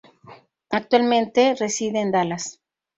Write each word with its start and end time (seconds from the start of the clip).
Actualmente 0.71 1.53
reside 1.53 1.99
en 2.01 2.11
Dallas. 2.11 2.59